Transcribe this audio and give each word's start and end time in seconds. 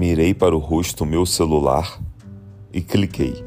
Mirei 0.00 0.32
para 0.32 0.56
o 0.56 0.58
rosto 0.58 1.04
meu 1.04 1.26
celular 1.26 2.00
e 2.72 2.80
cliquei. 2.80 3.44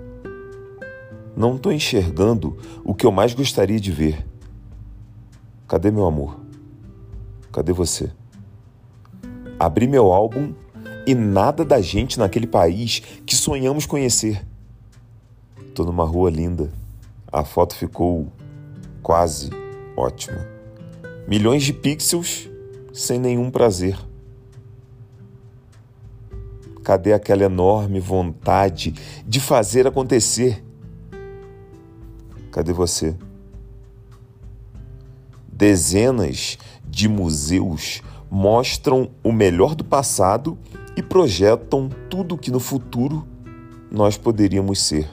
Não 1.35 1.55
estou 1.55 1.71
enxergando 1.71 2.55
o 2.83 2.93
que 2.93 3.07
eu 3.07 3.11
mais 3.11 3.33
gostaria 3.33 3.79
de 3.79 3.91
ver. 3.91 4.23
Cadê 5.67 5.89
meu 5.89 6.05
amor? 6.05 6.39
Cadê 7.51 7.73
você? 7.73 8.11
Abri 9.59 9.87
meu 9.87 10.13
álbum 10.13 10.53
e 11.07 11.15
nada 11.15 11.65
da 11.65 11.81
gente 11.81 12.19
naquele 12.19 12.45
país 12.45 12.99
que 13.25 13.35
sonhamos 13.35 13.87
conhecer. 13.87 14.45
Tô 15.73 15.83
numa 15.83 16.05
rua 16.05 16.29
linda. 16.29 16.71
A 17.31 17.43
foto 17.43 17.75
ficou 17.75 18.27
quase 19.01 19.49
ótima. 19.97 20.47
Milhões 21.27 21.63
de 21.63 21.73
pixels 21.73 22.47
sem 22.93 23.17
nenhum 23.17 23.49
prazer. 23.49 23.97
Cadê 26.83 27.13
aquela 27.13 27.43
enorme 27.43 27.99
vontade 27.99 28.93
de 29.25 29.39
fazer 29.39 29.87
acontecer? 29.87 30.63
Cadê 32.51 32.73
você? 32.73 33.15
Dezenas 35.47 36.57
de 36.85 37.07
museus 37.07 38.01
mostram 38.29 39.09
o 39.23 39.31
melhor 39.31 39.75
do 39.75 39.83
passado 39.83 40.57
e 40.95 41.01
projetam 41.01 41.89
tudo 42.09 42.37
que 42.37 42.51
no 42.51 42.59
futuro 42.59 43.27
nós 43.89 44.17
poderíamos 44.17 44.81
ser. 44.81 45.09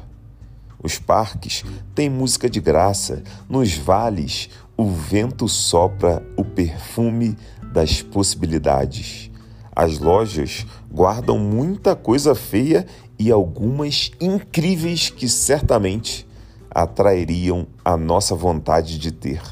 Os 0.83 0.99
parques 0.99 1.63
têm 1.95 2.09
música 2.09 2.49
de 2.49 2.61
graça, 2.61 3.23
nos 3.49 3.75
vales 3.75 4.49
o 4.77 4.87
vento 4.87 5.47
sopra 5.47 6.27
o 6.39 6.43
perfume 6.43 7.37
das 7.71 8.01
possibilidades. 8.01 9.31
As 9.77 9.99
lojas 9.99 10.67
guardam 10.91 11.39
muita 11.39 11.95
coisa 11.95 12.35
feia 12.35 12.87
e 13.19 13.31
algumas 13.31 14.11
incríveis 14.21 15.09
que 15.11 15.29
certamente 15.29 16.27
atrairiam 16.71 17.67
a 17.85 17.97
nossa 17.97 18.35
vontade 18.35 18.99
de 18.99 19.13
ter. 19.13 19.43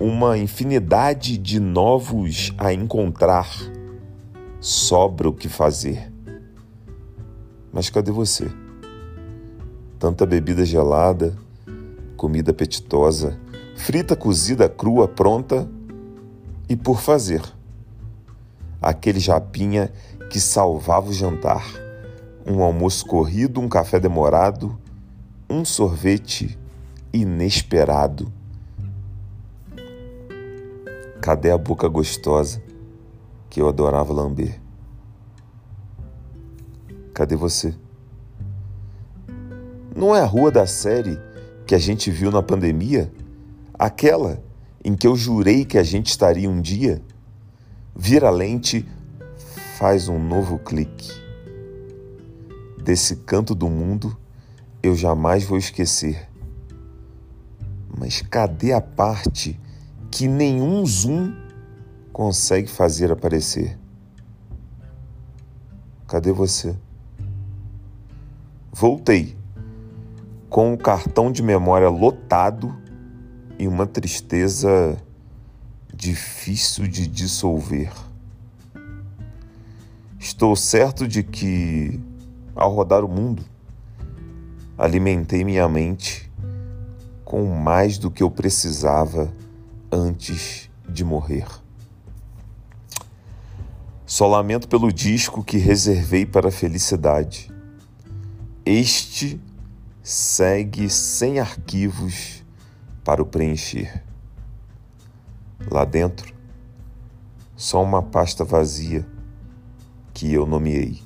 Uma 0.00 0.38
infinidade 0.38 1.36
de 1.36 1.58
novos 1.58 2.52
a 2.56 2.72
encontrar. 2.72 3.48
Sobra 4.60 5.28
o 5.28 5.32
que 5.32 5.48
fazer. 5.48 6.12
Mas 7.72 7.90
cadê 7.90 8.10
você? 8.10 8.48
Tanta 9.98 10.24
bebida 10.24 10.64
gelada, 10.64 11.36
comida 12.16 12.52
apetitosa, 12.52 13.38
frita, 13.76 14.14
cozida, 14.14 14.68
crua, 14.68 15.08
pronta 15.08 15.68
e 16.68 16.76
por 16.76 17.00
fazer. 17.00 17.42
Aquele 18.80 19.18
japinha 19.18 19.92
que 20.30 20.38
salvava 20.38 21.08
o 21.08 21.12
jantar, 21.12 21.64
um 22.46 22.62
almoço 22.62 23.04
corrido, 23.06 23.60
um 23.60 23.68
café 23.68 23.98
demorado, 23.98 24.78
um 25.50 25.64
sorvete 25.64 26.58
inesperado. 27.12 28.32
Cadê 31.20 31.50
a 31.50 31.58
boca 31.58 31.88
gostosa 31.88 32.62
que 33.50 33.60
eu 33.60 33.68
adorava 33.68 34.12
lamber? 34.12 34.60
Cadê 37.12 37.34
você? 37.34 37.74
Não 39.94 40.14
é 40.14 40.20
a 40.20 40.24
rua 40.24 40.52
da 40.52 40.66
série 40.66 41.18
que 41.66 41.74
a 41.74 41.78
gente 41.78 42.10
viu 42.10 42.30
na 42.30 42.42
pandemia? 42.42 43.12
Aquela 43.76 44.40
em 44.84 44.94
que 44.94 45.06
eu 45.06 45.16
jurei 45.16 45.64
que 45.64 45.76
a 45.76 45.82
gente 45.82 46.06
estaria 46.06 46.48
um 46.48 46.60
dia? 46.60 47.02
Vira 48.00 48.28
a 48.28 48.30
lente, 48.30 48.88
faz 49.76 50.08
um 50.08 50.20
novo 50.20 50.56
clique. 50.56 51.10
Desse 52.80 53.16
canto 53.16 53.56
do 53.56 53.68
mundo 53.68 54.16
eu 54.80 54.94
jamais 54.94 55.42
vou 55.42 55.58
esquecer. 55.58 56.28
Mas 57.98 58.22
cadê 58.22 58.72
a 58.72 58.80
parte 58.80 59.58
que 60.12 60.28
nenhum 60.28 60.86
zoom 60.86 61.34
consegue 62.12 62.70
fazer 62.70 63.10
aparecer? 63.10 63.76
Cadê 66.06 66.30
você? 66.30 66.76
Voltei 68.72 69.36
com 70.48 70.72
o 70.72 70.78
cartão 70.78 71.32
de 71.32 71.42
memória 71.42 71.88
lotado 71.88 72.80
e 73.58 73.66
uma 73.66 73.88
tristeza 73.88 74.96
difícil 75.98 76.86
de 76.86 77.08
dissolver. 77.08 77.92
Estou 80.18 80.54
certo 80.54 81.08
de 81.08 81.24
que, 81.24 82.00
ao 82.54 82.72
rodar 82.72 83.04
o 83.04 83.08
mundo, 83.08 83.44
alimentei 84.76 85.44
minha 85.44 85.68
mente 85.68 86.30
com 87.24 87.44
mais 87.46 87.98
do 87.98 88.10
que 88.10 88.22
eu 88.22 88.30
precisava 88.30 89.34
antes 89.90 90.70
de 90.88 91.04
morrer. 91.04 91.46
Só 94.06 94.28
lamento 94.28 94.68
pelo 94.68 94.92
disco 94.92 95.42
que 95.42 95.58
reservei 95.58 96.24
para 96.24 96.48
a 96.48 96.52
felicidade. 96.52 97.52
Este 98.64 99.40
segue 100.02 100.88
sem 100.88 101.40
arquivos 101.40 102.44
para 103.04 103.20
o 103.20 103.26
preencher. 103.26 104.07
Lá 105.70 105.84
dentro, 105.84 106.34
só 107.54 107.82
uma 107.82 108.02
pasta 108.02 108.44
vazia 108.44 109.06
que 110.14 110.32
eu 110.32 110.46
nomeei. 110.46 111.02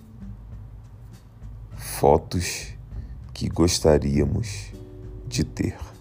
Fotos 1.76 2.68
que 3.34 3.48
gostaríamos 3.48 4.72
de 5.26 5.44
ter. 5.44 5.91